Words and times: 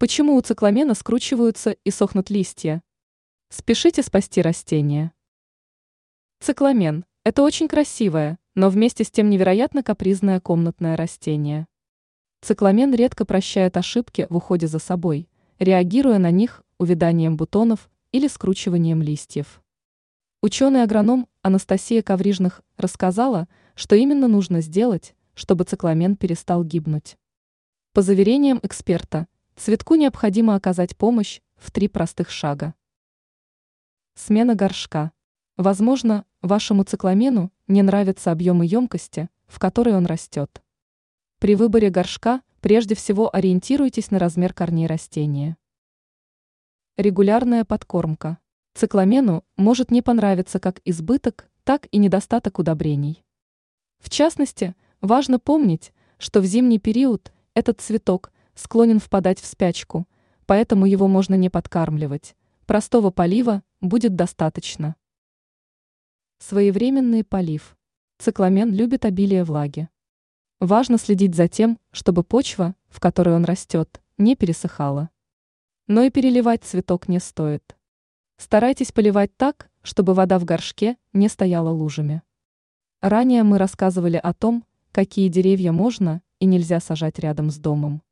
Почему 0.00 0.36
у 0.36 0.40
цикламена 0.40 0.94
скручиваются 0.94 1.72
и 1.72 1.90
сохнут 1.90 2.30
листья? 2.30 2.82
Спешите 3.50 4.02
спасти 4.02 4.40
растения. 4.40 5.12
Цикламен– 6.40 7.04
это 7.24 7.42
очень 7.42 7.68
красивое, 7.68 8.38
но 8.54 8.70
вместе 8.70 9.04
с 9.04 9.10
тем 9.10 9.28
невероятно 9.28 9.82
капризное 9.82 10.40
комнатное 10.40 10.96
растение. 10.96 11.66
Цикламен 12.40 12.94
редко 12.94 13.26
прощает 13.26 13.76
ошибки 13.76 14.26
в 14.30 14.36
уходе 14.38 14.66
за 14.68 14.78
собой, 14.78 15.28
реагируя 15.58 16.16
на 16.16 16.30
них 16.30 16.62
увяданием 16.78 17.36
бутонов 17.36 17.90
или 18.10 18.26
скручиванием 18.26 19.02
листьев. 19.02 19.62
Ученый-агроном 20.40 21.28
Анастасия 21.42 22.00
Коврижных 22.00 22.62
рассказала, 22.78 23.48
что 23.74 23.96
именно 23.96 24.28
нужно 24.28 24.62
сделать, 24.62 25.14
чтобы 25.34 25.64
цикламен 25.64 26.16
перестал 26.16 26.64
гибнуть. 26.64 27.18
По 27.92 28.00
заверениям 28.00 28.60
эксперта, 28.62 29.26
Цветку 29.60 29.94
необходимо 29.94 30.54
оказать 30.54 30.96
помощь 30.96 31.42
в 31.56 31.70
три 31.70 31.86
простых 31.86 32.30
шага. 32.30 32.72
Смена 34.14 34.54
горшка. 34.54 35.12
Возможно, 35.58 36.24
вашему 36.40 36.82
цикламену 36.84 37.52
не 37.68 37.82
нравится 37.82 38.32
объем 38.32 38.62
и 38.62 38.66
емкости, 38.66 39.28
в 39.48 39.58
которой 39.58 39.94
он 39.94 40.06
растет. 40.06 40.62
При 41.40 41.56
выборе 41.56 41.90
горшка 41.90 42.40
прежде 42.62 42.94
всего 42.94 43.28
ориентируйтесь 43.36 44.10
на 44.10 44.18
размер 44.18 44.54
корней 44.54 44.86
растения. 44.86 45.58
Регулярная 46.96 47.66
подкормка. 47.66 48.38
Цикламену 48.72 49.44
может 49.58 49.90
не 49.90 50.00
понравиться 50.00 50.58
как 50.58 50.80
избыток, 50.86 51.50
так 51.64 51.86
и 51.90 51.98
недостаток 51.98 52.58
удобрений. 52.58 53.26
В 53.98 54.08
частности, 54.08 54.74
важно 55.02 55.38
помнить, 55.38 55.92
что 56.16 56.40
в 56.40 56.46
зимний 56.46 56.78
период 56.78 57.30
этот 57.52 57.82
цветок– 57.82 58.32
склонен 58.60 58.98
впадать 58.98 59.40
в 59.40 59.46
спячку, 59.46 60.06
поэтому 60.44 60.84
его 60.84 61.08
можно 61.08 61.34
не 61.34 61.48
подкармливать. 61.48 62.36
Простого 62.66 63.10
полива 63.10 63.62
будет 63.80 64.14
достаточно. 64.14 64.96
Своевременный 66.38 67.24
полив. 67.24 67.76
Цикламен 68.18 68.72
любит 68.72 69.06
обилие 69.06 69.44
влаги. 69.44 69.88
Важно 70.60 70.98
следить 70.98 71.34
за 71.34 71.48
тем, 71.48 71.78
чтобы 71.90 72.22
почва, 72.22 72.74
в 72.88 73.00
которой 73.00 73.34
он 73.34 73.44
растет, 73.46 74.02
не 74.18 74.36
пересыхала. 74.36 75.08
Но 75.86 76.02
и 76.02 76.10
переливать 76.10 76.62
цветок 76.64 77.08
не 77.08 77.18
стоит. 77.18 77.76
Старайтесь 78.36 78.92
поливать 78.92 79.34
так, 79.36 79.70
чтобы 79.82 80.12
вода 80.12 80.38
в 80.38 80.44
горшке 80.44 80.98
не 81.14 81.28
стояла 81.28 81.70
лужами. 81.70 82.22
Ранее 83.00 83.42
мы 83.42 83.56
рассказывали 83.56 84.18
о 84.18 84.34
том, 84.34 84.64
какие 84.92 85.28
деревья 85.28 85.72
можно 85.72 86.20
и 86.38 86.44
нельзя 86.44 86.78
сажать 86.80 87.18
рядом 87.18 87.50
с 87.50 87.56
домом. 87.56 88.02